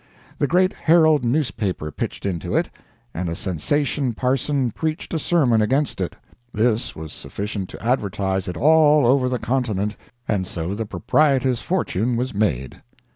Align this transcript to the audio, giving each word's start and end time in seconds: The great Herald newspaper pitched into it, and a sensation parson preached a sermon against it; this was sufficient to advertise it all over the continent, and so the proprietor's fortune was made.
The 0.39 0.47
great 0.47 0.73
Herald 0.73 1.23
newspaper 1.23 1.91
pitched 1.91 2.25
into 2.25 2.55
it, 2.55 2.71
and 3.13 3.29
a 3.29 3.35
sensation 3.35 4.13
parson 4.13 4.71
preached 4.71 5.13
a 5.13 5.19
sermon 5.19 5.61
against 5.61 6.01
it; 6.01 6.15
this 6.51 6.95
was 6.95 7.13
sufficient 7.13 7.69
to 7.69 7.85
advertise 7.85 8.47
it 8.47 8.57
all 8.57 9.05
over 9.05 9.29
the 9.29 9.37
continent, 9.37 9.95
and 10.27 10.47
so 10.47 10.73
the 10.73 10.87
proprietor's 10.87 11.61
fortune 11.61 12.17
was 12.17 12.33
made. 12.33 12.81